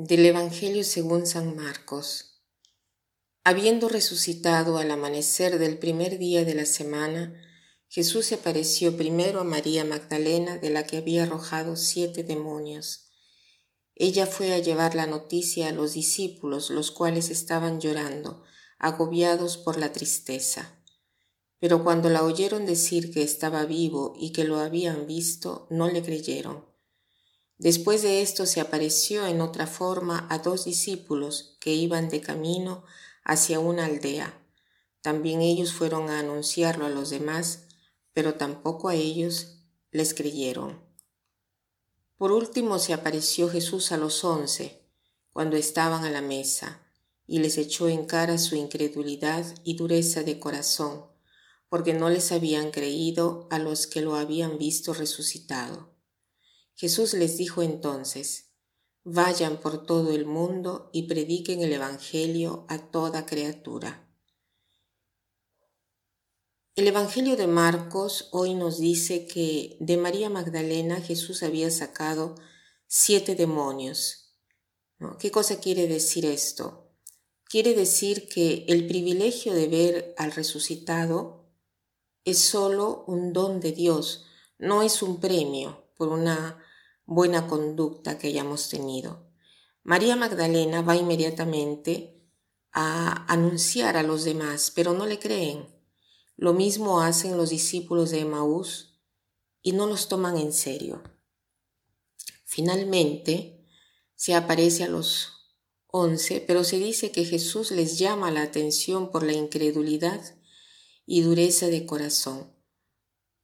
[0.00, 2.40] Del Evangelio según San Marcos.
[3.42, 7.34] Habiendo resucitado al amanecer del primer día de la semana,
[7.88, 13.08] Jesús se apareció primero a María Magdalena, de la que había arrojado siete demonios.
[13.96, 18.44] Ella fue a llevar la noticia a los discípulos, los cuales estaban llorando,
[18.78, 20.80] agobiados por la tristeza.
[21.58, 26.04] Pero cuando la oyeron decir que estaba vivo y que lo habían visto, no le
[26.04, 26.77] creyeron.
[27.58, 32.84] Después de esto se apareció en otra forma a dos discípulos que iban de camino
[33.24, 34.40] hacia una aldea.
[35.02, 37.66] También ellos fueron a anunciarlo a los demás,
[38.12, 39.58] pero tampoco a ellos
[39.90, 40.80] les creyeron.
[42.16, 44.88] Por último se apareció Jesús a los once,
[45.32, 46.84] cuando estaban a la mesa,
[47.26, 51.06] y les echó en cara su incredulidad y dureza de corazón,
[51.68, 55.97] porque no les habían creído a los que lo habían visto resucitado.
[56.78, 58.52] Jesús les dijo entonces,
[59.02, 64.08] Vayan por todo el mundo y prediquen el Evangelio a toda criatura.
[66.76, 72.36] El Evangelio de Marcos hoy nos dice que de María Magdalena Jesús había sacado
[72.86, 74.36] siete demonios.
[75.18, 76.92] ¿Qué cosa quiere decir esto?
[77.42, 81.50] Quiere decir que el privilegio de ver al resucitado
[82.24, 84.26] es solo un don de Dios,
[84.58, 86.64] no es un premio por una
[87.08, 89.26] buena conducta que hayamos tenido.
[89.82, 92.22] María Magdalena va inmediatamente
[92.70, 95.66] a anunciar a los demás, pero no le creen.
[96.36, 99.00] Lo mismo hacen los discípulos de Emaús
[99.62, 101.02] y no los toman en serio.
[102.44, 103.66] Finalmente,
[104.14, 105.32] se aparece a los
[105.86, 110.20] once, pero se dice que Jesús les llama la atención por la incredulidad
[111.06, 112.52] y dureza de corazón.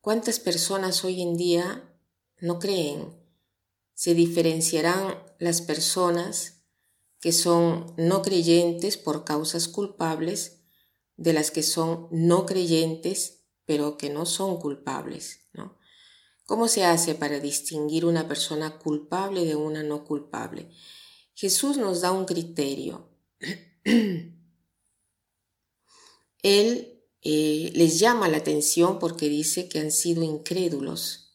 [0.00, 1.94] ¿Cuántas personas hoy en día
[2.38, 3.19] no creen
[4.00, 6.64] se diferenciarán las personas
[7.20, 10.62] que son no creyentes por causas culpables
[11.18, 15.50] de las que son no creyentes pero que no son culpables.
[15.52, 15.76] ¿no?
[16.46, 20.70] ¿Cómo se hace para distinguir una persona culpable de una no culpable?
[21.34, 23.10] Jesús nos da un criterio.
[26.42, 31.29] Él eh, les llama la atención porque dice que han sido incrédulos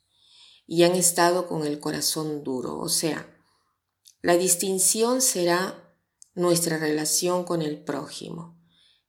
[0.68, 2.80] y han estado con el corazón duro.
[2.80, 3.28] O sea,
[4.22, 5.96] la distinción será
[6.34, 8.60] nuestra relación con el prójimo.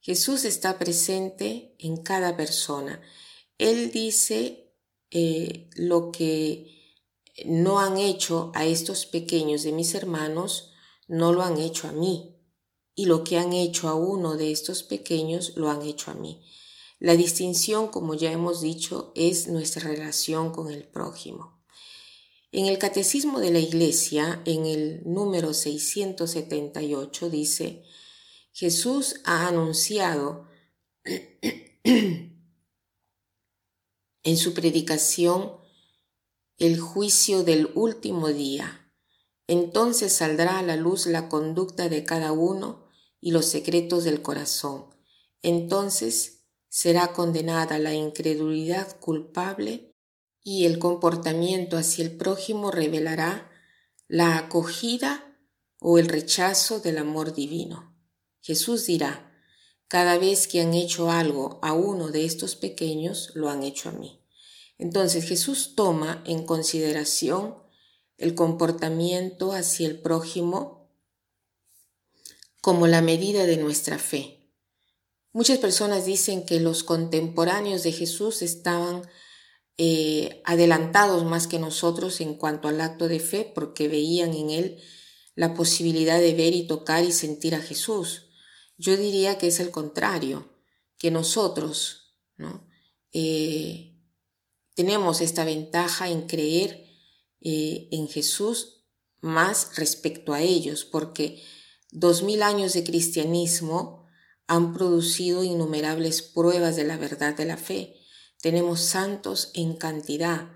[0.01, 3.01] Jesús está presente en cada persona.
[3.59, 4.73] Él dice
[5.11, 6.77] eh, lo que
[7.45, 10.71] no han hecho a estos pequeños de mis hermanos,
[11.09, 12.37] no lo han hecho a mí.
[12.95, 16.43] Y lo que han hecho a uno de estos pequeños, lo han hecho a mí.
[16.99, 21.63] La distinción, como ya hemos dicho, es nuestra relación con el prójimo.
[22.53, 27.83] En el Catecismo de la Iglesia, en el número 678, dice,
[28.53, 30.49] Jesús ha anunciado
[31.85, 32.37] en
[34.37, 35.59] su predicación
[36.57, 38.91] el juicio del último día.
[39.47, 42.89] Entonces saldrá a la luz la conducta de cada uno
[43.21, 44.87] y los secretos del corazón.
[45.43, 46.36] Entonces
[46.69, 49.95] será condenada la incredulidad culpable
[50.43, 53.51] y el comportamiento hacia el prójimo revelará
[54.09, 55.37] la acogida
[55.81, 57.97] o el rechazo del amor divino.
[58.41, 59.33] Jesús dirá,
[59.89, 63.93] cada vez que han hecho algo a uno de estos pequeños, lo han hecho a
[63.93, 64.23] mí.
[64.79, 67.57] Entonces Jesús toma en consideración
[68.19, 70.91] el comportamiento hacia el prójimo
[72.61, 74.36] como la medida de nuestra fe.
[75.37, 79.03] Muchas personas dicen que los contemporáneos de Jesús estaban
[79.77, 84.83] eh, adelantados más que nosotros en cuanto al acto de fe porque veían en él
[85.35, 88.31] la posibilidad de ver y tocar y sentir a Jesús.
[88.79, 90.49] Yo diría que es el contrario,
[90.97, 92.67] que nosotros ¿no?
[93.13, 93.95] Eh,
[94.73, 96.83] tenemos esta ventaja en creer
[97.43, 98.87] eh, en Jesús
[99.21, 101.43] más respecto a ellos, porque
[101.91, 104.06] dos mil años de cristianismo
[104.47, 107.97] han producido innumerables pruebas de la verdad de la fe.
[108.41, 110.51] Tenemos santos en cantidad,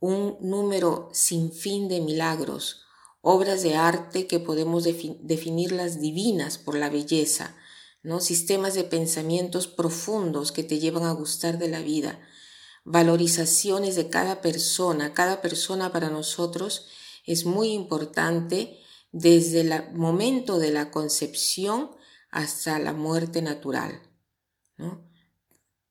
[0.00, 2.82] un número sin fin de milagros,
[3.20, 7.56] obras de arte que podemos definirlas divinas por la belleza,
[8.02, 8.20] ¿no?
[8.20, 12.20] sistemas de pensamientos profundos que te llevan a gustar de la vida,
[12.84, 15.14] valorizaciones de cada persona.
[15.14, 16.86] Cada persona para nosotros
[17.26, 18.78] es muy importante
[19.10, 21.90] desde el momento de la concepción
[22.34, 24.02] hasta la muerte natural.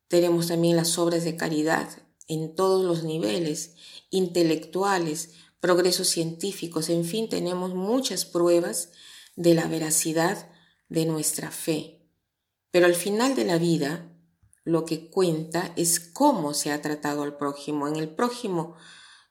[0.09, 1.89] Tenemos también las obras de caridad
[2.27, 3.75] en todos los niveles,
[4.09, 8.91] intelectuales, progresos científicos, en fin, tenemos muchas pruebas
[9.37, 10.51] de la veracidad
[10.89, 12.09] de nuestra fe.
[12.71, 14.13] Pero al final de la vida,
[14.65, 17.87] lo que cuenta es cómo se ha tratado al prójimo.
[17.87, 18.75] En el prójimo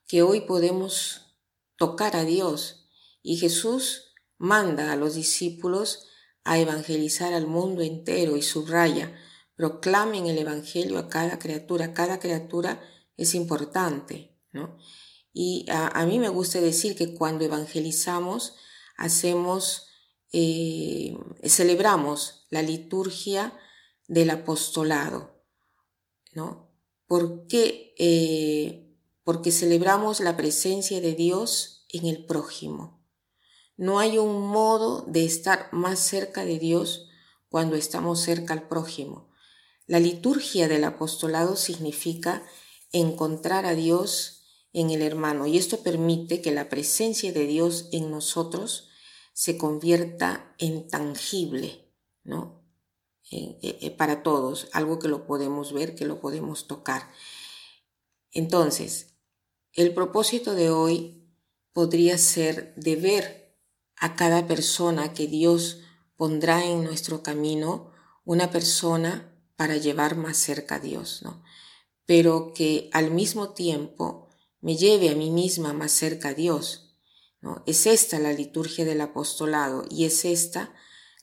[0.07, 1.37] que hoy podemos
[1.75, 2.87] tocar a Dios
[3.21, 6.07] y Jesús manda a los discípulos
[6.43, 9.15] a evangelizar al mundo entero y subraya,
[9.55, 11.93] proclamen el Evangelio a cada criatura.
[11.93, 12.81] Cada criatura
[13.17, 14.77] es importante, ¿no?
[15.31, 18.55] Y a, mí me gusta decir que cuando evangelizamos,
[18.97, 19.87] hacemos,
[20.31, 23.57] eh, celebramos la liturgia
[24.07, 25.43] del apostolado,
[26.33, 26.71] ¿no?
[27.07, 27.95] ¿Por qué?
[27.97, 33.02] Eh, porque celebramos la presencia de Dios en el prójimo.
[33.75, 37.07] No hay un modo de estar más cerca de Dios
[37.49, 39.29] cuando estamos cerca al prójimo.
[39.85, 42.43] La liturgia del apostolado significa
[42.91, 48.09] encontrar a Dios en el hermano y esto permite que la presencia de Dios en
[48.09, 48.89] nosotros
[49.33, 51.91] se convierta en tangible,
[52.23, 52.63] ¿no?
[53.31, 57.09] Eh, eh, para todos, algo que lo podemos ver, que lo podemos tocar.
[58.31, 59.15] Entonces,
[59.73, 61.31] el propósito de hoy
[61.71, 63.42] podría ser de ver
[64.03, 65.79] a cada persona que Dios
[66.17, 67.89] pondrá en nuestro camino,
[68.25, 71.41] una persona para llevar más cerca a Dios, ¿no?
[72.05, 74.27] Pero que al mismo tiempo
[74.59, 76.97] me lleve a mí misma más cerca a Dios.
[77.39, 77.63] ¿no?
[77.65, 80.73] Es esta la liturgia del apostolado y es esta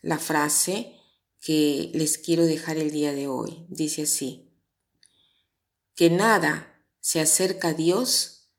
[0.00, 0.96] la frase
[1.38, 3.66] que les quiero dejar el día de hoy.
[3.68, 4.54] Dice así,
[5.94, 8.50] que nada se acerca a Dios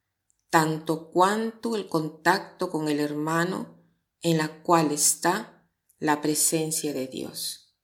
[0.51, 3.81] tanto cuanto el contacto con el hermano
[4.21, 5.68] en la cual está
[6.00, 7.75] la presencia de Dios.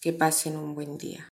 [0.00, 1.28] Que pasen un buen día.